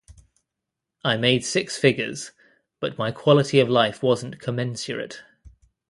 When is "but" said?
2.79-2.97